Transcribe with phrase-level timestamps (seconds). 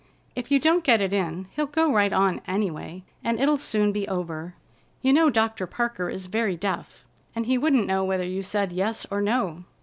[0.35, 3.91] "If you don't get it in, he'll go right on, any way, and it'll soon
[3.91, 4.55] be over.
[5.03, 9.05] You know Doctor Parker is very deaf, and he wouldn't know whether you said yes
[9.11, 9.63] or no.